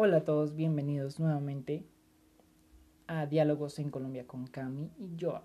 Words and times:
Hola 0.00 0.18
a 0.18 0.24
todos, 0.24 0.54
bienvenidos 0.54 1.18
nuevamente 1.18 1.82
a 3.08 3.26
Diálogos 3.26 3.80
en 3.80 3.90
Colombia 3.90 4.28
con 4.28 4.46
Cami 4.46 4.92
y 4.96 5.16
Joa. 5.20 5.42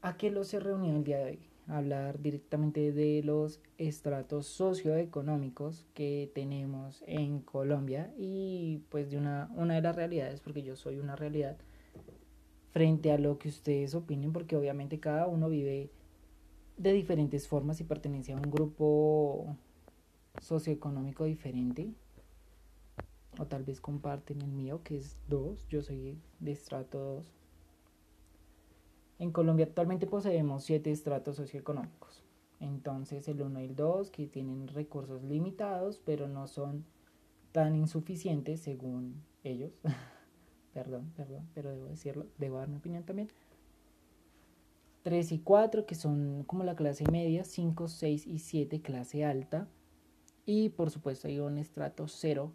¿A 0.00 0.16
qué 0.16 0.30
los 0.30 0.54
he 0.54 0.60
reunido 0.60 0.96
el 0.96 1.02
día 1.02 1.18
de 1.18 1.24
hoy? 1.24 1.38
Hablar 1.66 2.22
directamente 2.22 2.92
de 2.92 3.24
los 3.24 3.60
estratos 3.78 4.46
socioeconómicos 4.46 5.88
que 5.92 6.30
tenemos 6.36 7.02
en 7.08 7.40
Colombia 7.40 8.14
y 8.16 8.84
pues 8.88 9.10
de 9.10 9.16
una, 9.16 9.50
una 9.56 9.74
de 9.74 9.82
las 9.82 9.96
realidades, 9.96 10.40
porque 10.40 10.62
yo 10.62 10.76
soy 10.76 11.00
una 11.00 11.16
realidad, 11.16 11.56
frente 12.70 13.10
a 13.10 13.18
lo 13.18 13.40
que 13.40 13.48
ustedes 13.48 13.96
opinen, 13.96 14.32
porque 14.32 14.54
obviamente 14.54 15.00
cada 15.00 15.26
uno 15.26 15.48
vive 15.48 15.90
de 16.76 16.92
diferentes 16.92 17.48
formas 17.48 17.80
y 17.80 17.84
pertenece 17.84 18.34
a 18.34 18.36
un 18.36 18.42
grupo 18.42 19.56
socioeconómico 20.40 21.24
diferente. 21.24 21.92
O 23.38 23.46
tal 23.46 23.64
vez 23.64 23.80
comparten 23.80 24.42
el 24.42 24.50
mío, 24.50 24.82
que 24.82 24.96
es 24.96 25.16
2. 25.28 25.68
Yo 25.68 25.82
soy 25.82 26.18
de 26.40 26.52
estrato 26.52 26.98
2. 26.98 27.32
En 29.18 29.32
Colombia 29.32 29.66
actualmente 29.66 30.06
poseemos 30.06 30.64
7 30.64 30.90
estratos 30.90 31.36
socioeconómicos. 31.36 32.24
Entonces 32.58 33.28
el 33.28 33.40
1 33.40 33.60
y 33.60 33.64
el 33.64 33.76
2 33.76 34.10
que 34.10 34.26
tienen 34.26 34.68
recursos 34.68 35.22
limitados, 35.22 36.00
pero 36.04 36.28
no 36.28 36.46
son 36.46 36.84
tan 37.52 37.74
insuficientes 37.74 38.60
según 38.60 39.22
ellos. 39.44 39.72
perdón, 40.74 41.12
perdón, 41.16 41.48
pero 41.54 41.70
debo 41.70 41.86
decirlo, 41.86 42.26
debo 42.38 42.58
dar 42.58 42.68
mi 42.68 42.76
opinión 42.76 43.04
también. 43.04 43.28
3 45.02 45.32
y 45.32 45.38
4 45.38 45.86
que 45.86 45.94
son 45.94 46.44
como 46.44 46.64
la 46.64 46.76
clase 46.76 47.04
media, 47.10 47.44
5, 47.44 47.88
6 47.88 48.26
y 48.26 48.38
7 48.38 48.82
clase 48.82 49.24
alta 49.24 49.68
y 50.50 50.68
por 50.68 50.90
supuesto 50.90 51.28
hay 51.28 51.38
un 51.38 51.58
estrato 51.58 52.08
cero, 52.08 52.50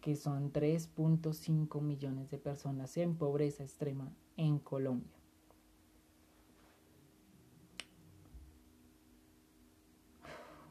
que 0.00 0.16
son 0.16 0.50
3.5 0.50 1.82
millones 1.82 2.30
de 2.30 2.38
personas 2.38 2.96
en 2.96 3.16
pobreza 3.16 3.62
extrema 3.62 4.10
en 4.38 4.58
Colombia. 4.58 5.12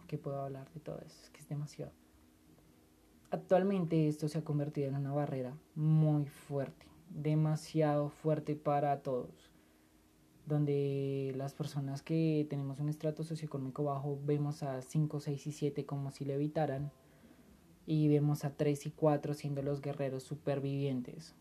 ¿Qué 0.08 0.18
puedo 0.18 0.42
hablar 0.42 0.68
de 0.74 0.80
todo 0.80 0.98
eso? 1.06 1.22
Es 1.22 1.30
que 1.30 1.42
es 1.42 1.48
demasiado. 1.48 1.92
Actualmente 3.30 4.08
esto 4.08 4.28
se 4.28 4.40
ha 4.40 4.44
convertido 4.44 4.88
en 4.88 4.96
una 4.96 5.14
barrera 5.14 5.56
muy 5.76 6.26
fuerte, 6.26 6.88
demasiado 7.12 8.10
fuerte 8.10 8.56
para 8.56 9.04
todos 9.04 9.45
donde 10.46 11.34
las 11.36 11.54
personas 11.54 12.02
que 12.02 12.46
tenemos 12.50 12.80
un 12.80 12.90
estrato 12.90 13.24
socioeconómico 13.24 13.84
bajo 13.84 14.20
vemos 14.26 14.62
a 14.64 14.82
5, 14.82 15.20
6 15.20 15.48
y 15.48 15.52
7 15.52 15.86
como 15.86 16.12
si 16.12 16.26
le 16.26 16.36
evitaran 16.36 16.92
y 17.88 18.08
vemos 18.08 18.46
a 18.46 18.52
3 18.56 18.86
y 18.86 18.92
4 18.92 19.34
siendo 19.34 19.62
los 19.62 19.82
guerreros 19.82 20.24
supervivientes 20.24 21.34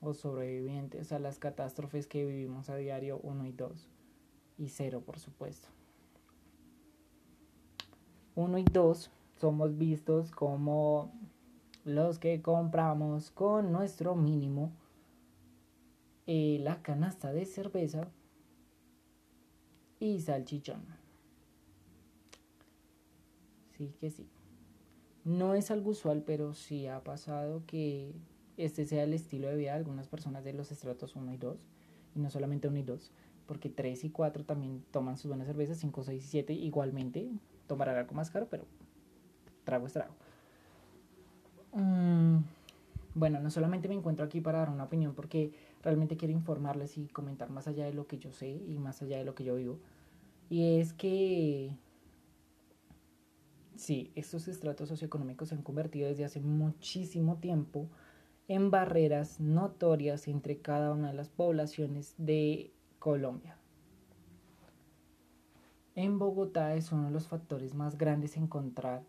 o 0.00 0.14
sobrevivientes 0.14 1.12
a 1.12 1.20
las 1.20 1.38
catástrofes 1.38 2.06
que 2.08 2.26
vivimos 2.26 2.68
a 2.68 2.76
diario 2.76 3.20
1 3.22 3.46
y 3.46 3.52
2 3.52 3.88
y 4.58 4.68
0 4.68 5.02
por 5.06 5.20
supuesto. 5.20 5.68
1 8.34 8.58
y 8.58 8.64
2 8.64 9.10
somos 9.36 9.78
vistos 9.78 10.32
como 10.32 11.12
los 11.84 12.18
que 12.18 12.42
compramos 12.42 13.30
con 13.30 13.70
nuestro 13.70 14.16
mínimo 14.16 14.72
eh, 16.34 16.58
la 16.60 16.80
canasta 16.80 17.30
de 17.30 17.44
cerveza 17.44 18.08
y 20.00 20.18
salchichón. 20.18 20.82
Sí 23.76 23.94
que 24.00 24.08
sí. 24.08 24.26
No 25.26 25.54
es 25.54 25.70
algo 25.70 25.90
usual, 25.90 26.22
pero 26.24 26.54
sí 26.54 26.86
ha 26.86 27.04
pasado 27.04 27.64
que 27.66 28.14
este 28.56 28.86
sea 28.86 29.04
el 29.04 29.12
estilo 29.12 29.48
de 29.48 29.56
vida 29.56 29.72
de 29.72 29.76
algunas 29.76 30.08
personas 30.08 30.42
de 30.42 30.54
los 30.54 30.72
estratos 30.72 31.16
1 31.16 31.34
y 31.34 31.36
2, 31.36 31.58
y 32.14 32.20
no 32.20 32.30
solamente 32.30 32.66
1 32.66 32.78
y 32.78 32.82
2, 32.82 33.12
porque 33.46 33.68
3 33.68 34.02
y 34.04 34.08
4 34.08 34.46
también 34.46 34.82
toman 34.90 35.18
sus 35.18 35.28
buenas 35.28 35.46
cervezas, 35.46 35.76
5, 35.80 36.02
6 36.02 36.24
y 36.24 36.26
7 36.26 36.54
igualmente 36.54 37.30
tomarán 37.66 37.96
algo 37.96 38.14
más 38.14 38.30
caro, 38.30 38.48
pero 38.48 38.64
trago 39.64 39.86
es 39.86 39.92
trago. 39.92 40.14
Mm, 41.74 42.38
bueno, 43.14 43.38
no 43.40 43.50
solamente 43.50 43.88
me 43.88 43.94
encuentro 43.94 44.24
aquí 44.24 44.40
para 44.40 44.60
dar 44.60 44.70
una 44.70 44.84
opinión, 44.84 45.14
porque 45.14 45.52
realmente 45.82 46.16
quiero 46.16 46.32
informarles 46.32 46.96
y 46.98 47.08
comentar 47.08 47.50
más 47.50 47.66
allá 47.66 47.84
de 47.84 47.92
lo 47.92 48.06
que 48.06 48.18
yo 48.18 48.32
sé 48.32 48.48
y 48.48 48.78
más 48.78 49.02
allá 49.02 49.18
de 49.18 49.24
lo 49.24 49.34
que 49.34 49.44
yo 49.44 49.56
vivo. 49.56 49.78
Y 50.48 50.78
es 50.78 50.92
que 50.92 51.76
sí, 53.76 54.12
estos 54.14 54.48
estratos 54.48 54.88
socioeconómicos 54.88 55.48
se 55.48 55.54
han 55.54 55.62
convertido 55.62 56.08
desde 56.08 56.24
hace 56.24 56.40
muchísimo 56.40 57.36
tiempo 57.36 57.88
en 58.48 58.70
barreras 58.70 59.40
notorias 59.40 60.28
entre 60.28 60.58
cada 60.58 60.92
una 60.92 61.08
de 61.08 61.14
las 61.14 61.28
poblaciones 61.28 62.14
de 62.18 62.72
Colombia. 62.98 63.56
En 65.94 66.18
Bogotá 66.18 66.74
es 66.74 66.92
uno 66.92 67.06
de 67.06 67.10
los 67.10 67.28
factores 67.28 67.74
más 67.74 67.98
grandes 67.98 68.36
encontrar 68.36 69.02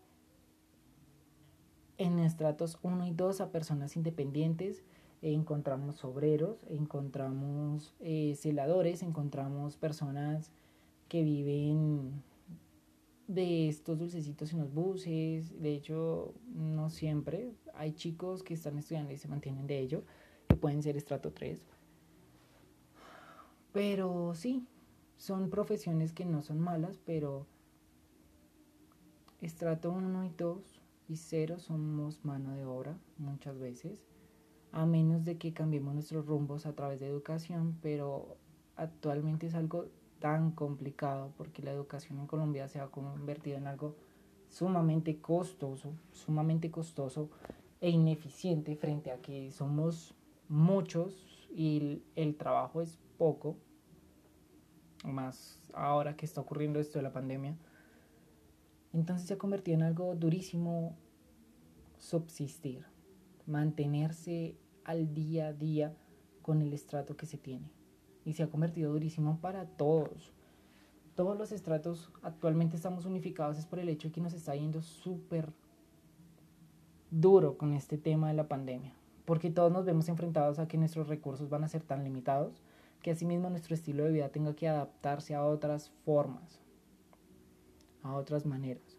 en 1.96 2.18
estratos 2.18 2.78
1 2.82 3.06
y 3.06 3.12
2 3.12 3.40
a 3.40 3.50
personas 3.50 3.96
independientes 3.96 4.82
encontramos 5.32 6.04
obreros, 6.04 6.58
encontramos 6.68 7.94
eh, 8.00 8.34
celadores, 8.36 9.02
encontramos 9.02 9.76
personas 9.76 10.50
que 11.08 11.22
viven 11.22 12.22
de 13.26 13.68
estos 13.68 13.98
dulcecitos 13.98 14.52
en 14.52 14.60
los 14.60 14.74
buses. 14.74 15.60
De 15.62 15.74
hecho, 15.74 16.34
no 16.54 16.90
siempre. 16.90 17.52
Hay 17.74 17.92
chicos 17.92 18.42
que 18.42 18.52
están 18.52 18.76
estudiando 18.76 19.12
y 19.12 19.16
se 19.16 19.28
mantienen 19.28 19.66
de 19.66 19.78
ello, 19.78 20.02
que 20.46 20.56
pueden 20.56 20.82
ser 20.82 20.96
estrato 20.98 21.32
3. 21.32 21.62
Pero 23.72 24.34
sí, 24.34 24.66
son 25.16 25.48
profesiones 25.48 26.12
que 26.12 26.26
no 26.26 26.42
son 26.42 26.60
malas, 26.60 27.00
pero 27.02 27.46
estrato 29.40 29.90
1 29.90 30.26
y 30.26 30.30
2 30.36 30.80
y 31.08 31.16
0 31.16 31.58
somos 31.58 32.24
mano 32.24 32.54
de 32.54 32.64
obra 32.64 32.98
muchas 33.18 33.58
veces 33.58 34.13
a 34.74 34.86
menos 34.86 35.24
de 35.24 35.38
que 35.38 35.52
cambiemos 35.52 35.94
nuestros 35.94 36.26
rumbos 36.26 36.66
a 36.66 36.72
través 36.72 36.98
de 36.98 37.06
educación, 37.06 37.78
pero 37.80 38.36
actualmente 38.74 39.46
es 39.46 39.54
algo 39.54 39.86
tan 40.18 40.50
complicado 40.50 41.32
porque 41.36 41.62
la 41.62 41.70
educación 41.70 42.18
en 42.18 42.26
Colombia 42.26 42.66
se 42.66 42.80
ha 42.80 42.88
convertido 42.88 43.56
en 43.56 43.68
algo 43.68 43.94
sumamente 44.48 45.20
costoso, 45.20 45.92
sumamente 46.10 46.72
costoso 46.72 47.30
e 47.80 47.88
ineficiente 47.88 48.74
frente 48.74 49.12
a 49.12 49.18
que 49.18 49.52
somos 49.52 50.12
muchos 50.48 51.48
y 51.54 52.02
el, 52.16 52.34
trabajo 52.34 52.82
es 52.82 52.98
poco, 53.16 53.56
más 55.04 55.60
ahora 55.72 56.16
que 56.16 56.26
está 56.26 56.40
ocurriendo 56.40 56.80
esto 56.80 56.98
de 56.98 57.04
la 57.04 57.12
pandemia. 57.12 57.56
Entonces 58.92 59.28
se 59.28 59.34
ha 59.34 59.38
convertido 59.38 59.76
en 59.76 59.84
algo 59.84 60.16
durísimo 60.16 60.96
subsistir, 61.96 62.84
mantenerse 63.46 64.56
al 64.84 65.14
día 65.14 65.48
a 65.48 65.52
día 65.52 65.94
con 66.42 66.62
el 66.62 66.72
estrato 66.72 67.16
que 67.16 67.26
se 67.26 67.38
tiene. 67.38 67.70
Y 68.24 68.34
se 68.34 68.42
ha 68.42 68.50
convertido 68.50 68.92
durísimo 68.92 69.38
para 69.40 69.66
todos. 69.66 70.32
Todos 71.14 71.36
los 71.36 71.52
estratos 71.52 72.10
actualmente 72.22 72.76
estamos 72.76 73.04
unificados 73.04 73.58
es 73.58 73.66
por 73.66 73.78
el 73.78 73.88
hecho 73.88 74.08
de 74.08 74.12
que 74.12 74.20
nos 74.20 74.32
está 74.32 74.54
yendo 74.54 74.82
súper 74.82 75.52
duro 77.10 77.56
con 77.56 77.72
este 77.72 77.98
tema 77.98 78.28
de 78.28 78.34
la 78.34 78.48
pandemia. 78.48 78.94
Porque 79.24 79.50
todos 79.50 79.72
nos 79.72 79.84
vemos 79.84 80.08
enfrentados 80.08 80.58
a 80.58 80.68
que 80.68 80.76
nuestros 80.76 81.08
recursos 81.08 81.48
van 81.48 81.64
a 81.64 81.68
ser 81.68 81.82
tan 81.82 82.04
limitados 82.04 82.62
que 83.02 83.10
asimismo 83.10 83.50
nuestro 83.50 83.74
estilo 83.74 84.04
de 84.04 84.12
vida 84.12 84.30
tenga 84.30 84.54
que 84.54 84.68
adaptarse 84.68 85.34
a 85.34 85.44
otras 85.44 85.90
formas, 86.04 86.58
a 88.02 88.14
otras 88.14 88.46
maneras. 88.46 88.98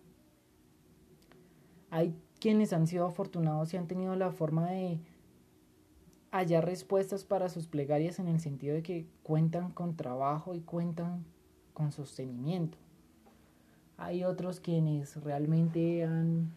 Hay 1.90 2.16
quienes 2.40 2.72
han 2.72 2.88
sido 2.88 3.08
afortunados 3.08 3.74
y 3.74 3.78
han 3.78 3.88
tenido 3.88 4.16
la 4.16 4.32
forma 4.32 4.70
de 4.70 5.00
haya 6.38 6.60
respuestas 6.60 7.24
para 7.24 7.48
sus 7.48 7.66
plegarias 7.68 8.20
en 8.20 8.28
el 8.28 8.42
sentido 8.42 8.76
de 8.76 8.84
que 8.84 9.08
cuentan 9.24 9.72
con 9.72 9.96
trabajo 9.96 10.54
y 10.54 10.60
cuentan 10.60 11.24
con 11.74 11.94
sostenimiento. 11.94 12.78
Hay 13.96 14.26
otros 14.26 14.60
quienes 14.60 15.16
realmente 15.24 16.04
han 16.04 16.52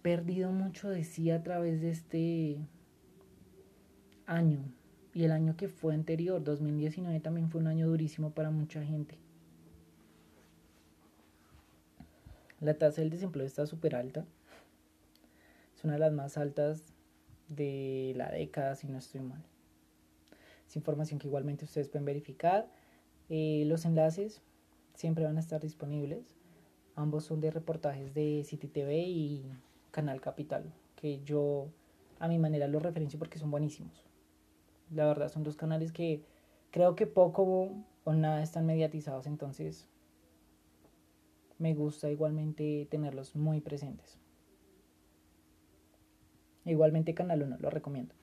perdido 0.00 0.50
mucho 0.52 0.88
de 0.88 1.04
sí 1.04 1.30
a 1.30 1.42
través 1.42 1.82
de 1.82 1.90
este 1.90 2.56
año 4.24 4.64
y 5.12 5.24
el 5.24 5.32
año 5.32 5.54
que 5.54 5.68
fue 5.68 5.92
anterior, 5.92 6.42
2019, 6.42 7.20
también 7.20 7.50
fue 7.50 7.60
un 7.60 7.66
año 7.66 7.88
durísimo 7.88 8.30
para 8.30 8.50
mucha 8.50 8.82
gente. 8.82 9.18
La 12.60 12.72
tasa 12.72 13.02
del 13.02 13.10
desempleo 13.10 13.44
está 13.44 13.66
súper 13.66 13.96
alta. 13.96 14.24
Es 15.76 15.84
una 15.84 15.94
de 15.94 15.98
las 15.98 16.12
más 16.12 16.38
altas 16.38 16.94
de 17.50 18.14
la 18.16 18.30
década, 18.30 18.74
si 18.74 18.86
no 18.86 18.96
estoy 18.96 19.20
mal. 19.20 19.44
Es 20.66 20.76
información 20.76 21.18
que 21.18 21.26
igualmente 21.26 21.66
ustedes 21.66 21.90
pueden 21.90 22.06
verificar. 22.06 22.66
Eh, 23.28 23.64
los 23.66 23.84
enlaces 23.84 24.40
siempre 24.94 25.24
van 25.24 25.36
a 25.36 25.40
estar 25.40 25.60
disponibles 25.60 26.40
Ambos 27.00 27.24
son 27.24 27.40
de 27.40 27.50
reportajes 27.50 28.12
de 28.12 28.44
City 28.44 28.68
TV 28.68 28.98
y 28.98 29.50
Canal 29.90 30.20
Capital, 30.20 30.70
que 30.96 31.22
yo 31.22 31.68
a 32.18 32.28
mi 32.28 32.38
manera 32.38 32.68
los 32.68 32.82
referencio 32.82 33.18
porque 33.18 33.38
son 33.38 33.50
buenísimos. 33.50 34.04
La 34.90 35.06
verdad 35.06 35.30
son 35.30 35.42
dos 35.42 35.56
canales 35.56 35.92
que 35.92 36.24
creo 36.70 36.96
que 36.96 37.06
poco 37.06 37.70
o 38.04 38.12
nada 38.12 38.42
están 38.42 38.66
mediatizados, 38.66 39.26
entonces 39.26 39.88
me 41.58 41.74
gusta 41.74 42.10
igualmente 42.10 42.86
tenerlos 42.90 43.34
muy 43.34 43.62
presentes. 43.62 44.18
Igualmente 46.70 47.14
Canal 47.14 47.42
1, 47.42 47.56
lo 47.58 47.68
recomiendo. 47.68 48.14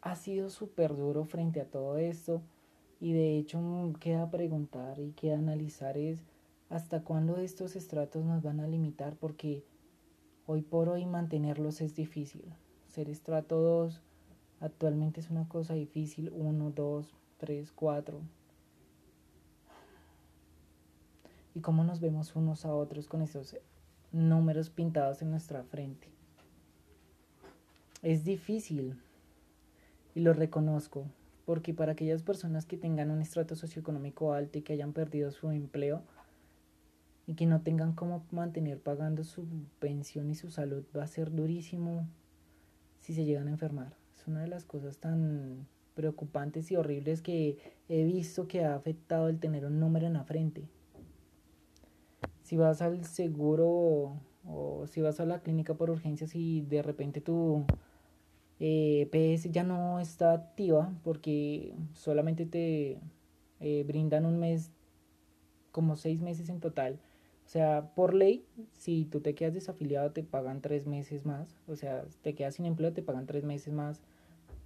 Ha 0.00 0.14
sido 0.14 0.48
súper 0.48 0.94
duro 0.94 1.24
frente 1.24 1.60
a 1.60 1.68
todo 1.68 1.98
esto 1.98 2.40
y 3.00 3.12
de 3.12 3.36
hecho 3.36 3.60
queda 3.98 4.30
preguntar 4.30 5.00
y 5.00 5.10
queda 5.10 5.38
analizar 5.38 5.98
es 5.98 6.22
hasta 6.70 7.02
cuándo 7.02 7.38
estos 7.38 7.74
estratos 7.74 8.24
nos 8.24 8.44
van 8.44 8.60
a 8.60 8.68
limitar 8.68 9.16
porque 9.16 9.64
hoy 10.46 10.62
por 10.62 10.88
hoy 10.88 11.04
mantenerlos 11.04 11.80
es 11.80 11.96
difícil. 11.96 12.44
Ser 12.86 13.10
estrato 13.10 13.60
2 13.60 14.00
actualmente 14.60 15.18
es 15.18 15.30
una 15.30 15.48
cosa 15.48 15.74
difícil, 15.74 16.30
1, 16.32 16.70
2, 16.70 17.12
3, 17.38 17.72
4. 17.72 18.20
Y 21.56 21.60
cómo 21.60 21.82
nos 21.82 21.98
vemos 21.98 22.36
unos 22.36 22.64
a 22.64 22.72
otros 22.72 23.08
con 23.08 23.22
esos 23.22 23.56
números 24.16 24.70
pintados 24.70 25.20
en 25.20 25.30
nuestra 25.30 25.62
frente. 25.62 26.08
Es 28.02 28.24
difícil 28.24 28.98
y 30.14 30.20
lo 30.20 30.32
reconozco, 30.32 31.04
porque 31.44 31.74
para 31.74 31.92
aquellas 31.92 32.22
personas 32.22 32.64
que 32.64 32.78
tengan 32.78 33.10
un 33.10 33.20
estrato 33.20 33.56
socioeconómico 33.56 34.32
alto 34.32 34.58
y 34.58 34.62
que 34.62 34.72
hayan 34.72 34.94
perdido 34.94 35.30
su 35.30 35.50
empleo 35.50 36.02
y 37.26 37.34
que 37.34 37.44
no 37.44 37.60
tengan 37.60 37.92
cómo 37.92 38.24
mantener 38.30 38.80
pagando 38.80 39.22
su 39.22 39.44
pensión 39.80 40.30
y 40.30 40.34
su 40.34 40.50
salud, 40.50 40.84
va 40.96 41.04
a 41.04 41.08
ser 41.08 41.30
durísimo 41.30 42.08
si 43.00 43.12
se 43.12 43.24
llegan 43.24 43.48
a 43.48 43.52
enfermar. 43.52 43.92
Es 44.16 44.26
una 44.26 44.40
de 44.40 44.48
las 44.48 44.64
cosas 44.64 44.96
tan 44.96 45.66
preocupantes 45.94 46.70
y 46.70 46.76
horribles 46.76 47.20
que 47.20 47.58
he 47.88 48.04
visto 48.04 48.48
que 48.48 48.64
ha 48.64 48.74
afectado 48.74 49.28
el 49.28 49.38
tener 49.38 49.66
un 49.66 49.78
número 49.78 50.06
en 50.06 50.14
la 50.14 50.24
frente 50.24 50.68
si 52.46 52.56
vas 52.56 52.80
al 52.80 53.04
seguro 53.04 54.20
o, 54.46 54.86
si 54.86 55.00
vas 55.00 55.18
a 55.18 55.26
la 55.26 55.40
clínica 55.40 55.74
por 55.74 55.90
urgencias 55.90 56.36
y 56.36 56.60
de 56.60 56.80
repente 56.80 57.20
tu 57.20 57.64
eh, 58.60 59.08
PS 59.10 59.50
ya 59.50 59.64
no 59.64 59.98
está 59.98 60.32
activa 60.32 60.94
porque 61.02 61.74
solamente 61.92 62.46
te 62.46 63.00
eh, 63.58 63.84
brindan 63.84 64.24
un 64.26 64.38
mes, 64.38 64.70
como 65.72 65.96
seis 65.96 66.20
meses 66.20 66.48
en 66.48 66.60
total. 66.60 67.00
O 67.46 67.48
sea, 67.48 67.92
por 67.96 68.14
ley, 68.14 68.46
si 68.76 69.06
tú 69.06 69.20
te 69.20 69.34
quedas 69.34 69.54
desafiliado, 69.54 70.12
te 70.12 70.22
pagan 70.22 70.60
tres 70.60 70.86
meses 70.86 71.26
más. 71.26 71.58
O 71.66 71.74
sea, 71.74 72.04
te 72.22 72.36
quedas 72.36 72.54
sin 72.54 72.66
empleo, 72.66 72.92
te 72.92 73.02
pagan 73.02 73.26
tres 73.26 73.42
meses 73.42 73.74
más. 73.74 74.02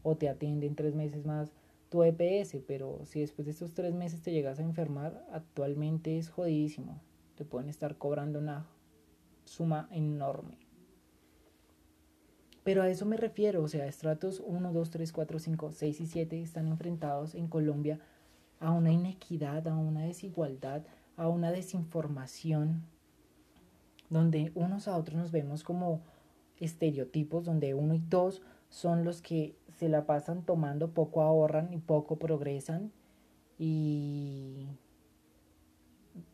O 0.03 0.17
te 0.17 0.29
atienden 0.29 0.75
tres 0.75 0.95
meses 0.95 1.25
más 1.25 1.51
tu 1.89 2.03
EPS. 2.05 2.59
Pero 2.67 3.01
si 3.05 3.21
después 3.21 3.47
de 3.47 3.53
estos 3.53 3.73
tres 3.75 3.95
meses 3.95 4.23
te 4.23 4.33
llegas 4.33 4.59
a 4.59 4.63
enfermar, 4.63 5.27
actualmente 5.33 6.19
es 6.19 6.31
jodidísimo 6.31 7.01
te 7.41 7.47
pueden 7.47 7.71
estar 7.71 7.97
cobrando 7.97 8.39
una 8.39 8.67
suma 9.47 9.89
enorme. 9.93 10.59
Pero 12.65 12.83
a 12.83 12.91
eso 12.91 13.07
me 13.07 13.17
refiero, 13.17 13.63
o 13.63 13.69
sea, 13.69 13.87
estratos 13.87 14.43
1, 14.45 14.75
2, 14.75 14.91
3, 14.91 15.11
4, 15.11 15.39
5, 15.39 15.73
6 15.73 16.01
y 16.03 16.07
7 16.07 16.43
están 16.43 16.69
enfrentados 16.69 17.35
en 17.35 17.49
Colombia 17.49 17.99
a 18.59 18.73
una 18.73 18.93
inequidad, 18.93 19.67
a 19.69 19.75
una 19.75 20.03
desigualdad, 20.03 20.83
a 21.17 21.29
una 21.29 21.51
desinformación, 21.51 22.83
donde 24.11 24.53
unos 24.55 24.87
a 24.87 24.99
otros 24.99 25.17
nos 25.17 25.33
vemos 25.33 25.65
como 25.65 26.03
estereotipos, 26.59 27.47
donde 27.47 27.73
uno 27.73 27.95
y 27.95 28.03
dos 28.07 28.43
son 28.69 29.03
los 29.03 29.23
que 29.23 29.57
se 29.79 29.89
la 29.89 30.05
pasan 30.05 30.45
tomando, 30.45 30.91
poco 30.91 31.23
ahorran 31.23 31.73
y 31.73 31.79
poco 31.79 32.19
progresan 32.19 32.93
y 33.59 34.67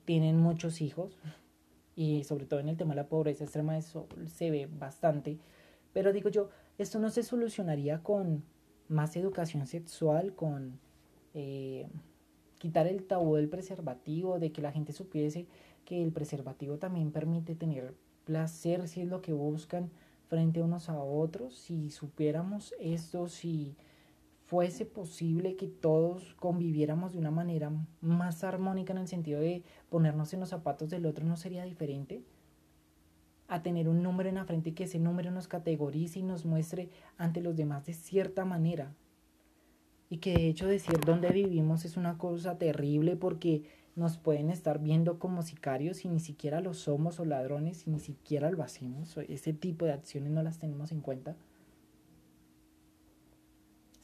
tienen 0.07 0.39
muchos 0.39 0.81
hijos 0.81 1.19
y 1.95 2.25
sobre 2.25 2.47
todo 2.47 2.61
en 2.61 2.69
el 2.69 2.79
tema 2.79 2.95
de 2.95 3.03
la 3.03 3.09
pobreza 3.09 3.45
extrema 3.45 3.77
eso 3.77 4.09
se 4.27 4.51
ve 4.51 4.67
bastante. 4.67 5.39
Pero 5.93 6.13
digo 6.13 6.31
yo, 6.31 6.49
esto 6.79 6.99
no 6.99 7.11
se 7.11 7.23
solucionaría 7.23 8.03
con 8.03 8.45
más 8.89 9.17
educación 9.17 9.67
sexual, 9.67 10.35
con 10.35 10.79
eh, 11.35 11.89
quitar 12.59 12.87
el 12.87 13.05
tabú 13.05 13.37
del 13.37 13.49
preservativo, 13.49 14.39
de 14.39 14.53
que 14.53 14.63
la 14.63 14.73
gente 14.73 14.93
supiese 14.93 15.47
que 15.85 16.03
el 16.03 16.13
preservativo 16.13 16.79
también 16.79 17.13
permite 17.13 17.55
tener 17.55 17.95
placer 18.25 18.89
si 18.89 19.03
es 19.03 19.09
lo 19.09 19.23
que 19.23 19.33
buscan 19.33 19.91
frente 20.29 20.63
unos 20.63 20.89
a 20.89 20.99
otros. 20.99 21.55
Si 21.55 21.91
supiéramos 21.91 22.75
esto, 22.81 23.29
si 23.29 23.77
fuese 24.47 24.87
posible 24.87 25.57
que 25.57 25.67
todos 25.67 26.35
conviviéramos 26.35 27.13
de 27.13 27.19
una 27.19 27.33
manera 27.33 27.73
más 28.01 28.45
armónica 28.45 28.93
en 28.93 29.01
el 29.01 29.09
sentido 29.09 29.41
de 29.41 29.65
ponernos 29.89 30.33
en 30.33 30.41
los 30.41 30.51
zapatos 30.51 30.89
del 30.89 31.05
otro, 31.07 31.27
¿no 31.27 31.37
sería 31.37 31.65
diferente? 31.65 32.23
A 33.49 33.63
tener 33.63 33.89
un 33.89 34.03
número 34.03 34.29
en 34.29 34.37
la 34.37 34.45
frente 34.45 34.73
que 34.73 34.85
ese 34.85 35.01
número 35.01 35.33
nos 35.33 35.49
categorice 35.49 36.21
y 36.21 36.23
nos 36.23 36.45
muestre 36.45 36.91
ante 37.17 37.41
los 37.41 37.57
demás 37.57 37.87
de 37.87 37.95
cierta 37.95 38.45
manera. 38.45 38.95
Y 40.09 40.19
que 40.19 40.35
de 40.35 40.49
hecho 40.49 40.69
decir 40.69 41.01
dónde 41.05 41.31
vivimos 41.31 41.85
es 41.85 41.97
una 41.97 42.17
cosa 42.17 42.57
terrible 42.57 43.17
porque 43.17 43.65
nos 43.97 44.17
pueden 44.17 44.51
estar 44.51 44.79
viendo 44.81 45.19
como 45.19 45.43
sicarios 45.43 46.05
y 46.05 46.09
ni 46.09 46.21
siquiera 46.21 46.61
lo 46.61 46.75
somos 46.75 47.19
o 47.19 47.25
ladrones 47.25 47.87
y 47.89 47.91
ni 47.91 47.99
siquiera 47.99 48.51
lo 48.53 48.63
hacemos. 48.63 49.17
Ese 49.29 49.53
tipo 49.53 49.87
de 49.87 49.93
acciones 49.93 50.31
no 50.31 50.43
las 50.45 50.59
tenemos 50.59 50.93
en 50.93 51.01
cuenta 51.01 51.35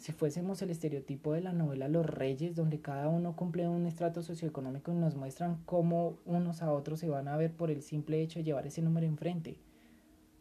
si 0.02 0.10
fuésemos 0.10 0.60
el 0.62 0.70
estereotipo 0.70 1.32
de 1.32 1.42
la 1.42 1.52
novela 1.52 1.86
Los 1.86 2.04
Reyes, 2.04 2.56
donde 2.56 2.80
cada 2.80 3.06
uno 3.06 3.36
cumple 3.36 3.68
un 3.68 3.86
estrato 3.86 4.20
socioeconómico 4.20 4.90
y 4.90 4.96
nos 4.96 5.14
muestran 5.14 5.62
cómo 5.64 6.18
unos 6.24 6.60
a 6.60 6.72
otros 6.72 6.98
se 6.98 7.08
van 7.08 7.28
a 7.28 7.36
ver 7.36 7.52
por 7.52 7.70
el 7.70 7.82
simple 7.82 8.20
hecho 8.20 8.40
de 8.40 8.44
llevar 8.44 8.66
ese 8.66 8.82
número 8.82 9.06
enfrente. 9.06 9.60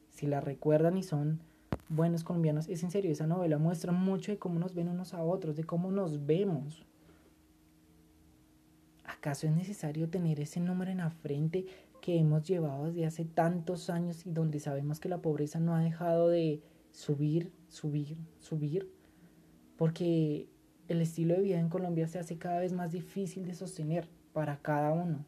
Si 0.10 0.26
la 0.26 0.42
recuerdan 0.42 0.98
y 0.98 1.04
son 1.04 1.42
buenos 1.90 2.24
colombianos, 2.24 2.70
es 2.70 2.82
en 2.82 2.90
serio, 2.90 3.12
esa 3.12 3.28
novela 3.28 3.60
muestra 3.60 3.92
mucho 3.92 4.32
de 4.32 4.40
cómo 4.40 4.58
nos 4.58 4.74
ven 4.74 4.90
unos 4.90 5.14
a 5.14 5.22
otros, 5.22 5.56
de 5.56 5.64
cómo 5.64 5.92
nos 5.92 6.26
vemos. 6.26 6.84
¿Acaso 9.06 9.46
es 9.46 9.54
necesario 9.54 10.10
tener 10.10 10.40
ese 10.40 10.60
número 10.60 10.90
en 10.90 10.98
la 10.98 11.12
frente 11.12 11.68
que 12.02 12.18
hemos 12.18 12.48
llevado 12.48 12.88
desde 12.88 13.06
hace 13.06 13.26
tantos 13.26 13.92
años 13.92 14.26
y 14.26 14.32
donde 14.32 14.60
sabemos 14.60 15.00
que 15.00 15.08
la 15.08 15.22
pobreza 15.22 15.60
no 15.60 15.76
ha 15.76 15.82
dejado 15.82 16.30
de 16.30 16.64
subir, 16.92 17.52
subir, 17.70 18.18
subir? 18.40 19.01
Porque 19.82 20.48
el 20.90 21.02
estilo 21.02 21.34
de 21.34 21.42
vida 21.42 21.60
en 21.60 21.68
Colombia 21.68 22.08
se 22.08 22.20
hace 22.20 22.38
cada 22.38 22.60
vez 22.60 22.72
más 22.72 22.92
difícil 22.92 23.48
de 23.48 23.56
sostener 23.56 24.08
para 24.32 24.62
cada 24.62 24.92
uno. 24.92 25.26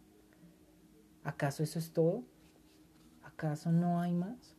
¿Acaso 1.24 1.63
eso 1.63 1.79
es 1.79 1.91
todo? 1.91 2.24
¿Acaso 3.24 3.72
no 3.72 4.00
hay 4.00 4.13
más? 4.13 4.55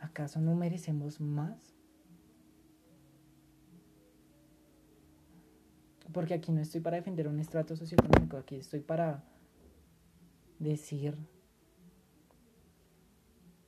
¿Acaso 0.00 0.40
no 0.40 0.56
merecemos 0.56 1.20
más? 1.20 1.76
Porque 6.12 6.34
aquí 6.34 6.50
no 6.50 6.60
estoy 6.60 6.80
para 6.80 6.96
defender 6.96 7.28
un 7.28 7.38
estrato 7.38 7.76
socioeconómico, 7.76 8.38
aquí 8.38 8.56
estoy 8.56 8.80
para 8.80 9.22
decir, 10.58 11.16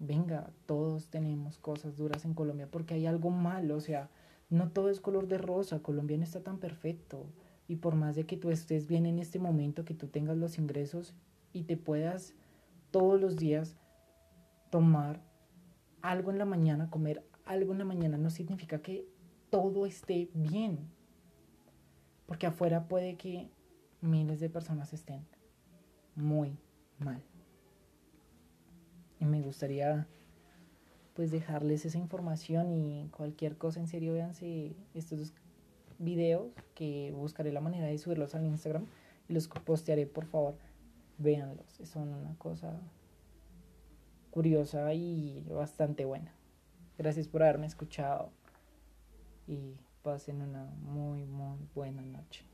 venga, 0.00 0.50
todos 0.66 1.10
tenemos 1.10 1.58
cosas 1.58 1.96
duras 1.96 2.24
en 2.24 2.34
Colombia 2.34 2.68
porque 2.68 2.94
hay 2.94 3.06
algo 3.06 3.30
malo, 3.30 3.76
o 3.76 3.80
sea, 3.80 4.10
no 4.52 4.70
todo 4.70 4.90
es 4.90 5.00
color 5.00 5.28
de 5.28 5.38
rosa, 5.38 5.82
Colombia 5.82 6.18
no 6.18 6.24
está 6.24 6.42
tan 6.42 6.58
perfecto. 6.58 7.24
Y 7.68 7.76
por 7.76 7.94
más 7.94 8.16
de 8.16 8.26
que 8.26 8.36
tú 8.36 8.50
estés 8.50 8.86
bien 8.86 9.06
en 9.06 9.18
este 9.18 9.38
momento, 9.38 9.86
que 9.86 9.94
tú 9.94 10.08
tengas 10.08 10.36
los 10.36 10.58
ingresos 10.58 11.14
y 11.54 11.62
te 11.62 11.78
puedas 11.78 12.34
todos 12.90 13.18
los 13.18 13.36
días 13.36 13.76
tomar 14.70 15.22
algo 16.02 16.30
en 16.30 16.38
la 16.38 16.44
mañana, 16.44 16.90
comer 16.90 17.24
algo 17.46 17.72
en 17.72 17.78
la 17.78 17.86
mañana, 17.86 18.18
no 18.18 18.28
significa 18.28 18.82
que 18.82 19.08
todo 19.48 19.86
esté 19.86 20.28
bien. 20.34 20.90
Porque 22.26 22.46
afuera 22.46 22.88
puede 22.88 23.16
que 23.16 23.48
miles 24.02 24.38
de 24.38 24.50
personas 24.50 24.92
estén 24.92 25.26
muy 26.14 26.58
mal. 26.98 27.22
Y 29.18 29.24
me 29.24 29.40
gustaría 29.40 30.06
pues 31.14 31.30
dejarles 31.30 31.84
esa 31.84 31.98
información 31.98 32.72
y 32.72 33.08
cualquier 33.10 33.56
cosa 33.56 33.80
en 33.80 33.86
serio 33.86 34.14
véanse 34.14 34.74
estos 34.94 35.32
videos 35.98 36.52
que 36.74 37.12
buscaré 37.14 37.52
la 37.52 37.60
manera 37.60 37.86
de 37.86 37.98
subirlos 37.98 38.34
al 38.34 38.46
Instagram 38.46 38.86
y 39.28 39.34
los 39.34 39.48
postearé 39.48 40.06
por 40.06 40.26
favor. 40.26 40.56
Véanlos 41.18 41.78
son 41.84 42.14
una 42.14 42.34
cosa 42.36 42.80
curiosa 44.30 44.92
y 44.94 45.44
bastante 45.50 46.04
buena. 46.04 46.32
Gracias 46.98 47.28
por 47.28 47.42
haberme 47.42 47.66
escuchado 47.66 48.30
y 49.46 49.76
pasen 50.02 50.42
una 50.42 50.64
muy 50.80 51.24
muy 51.24 51.58
buena 51.74 52.02
noche 52.02 52.51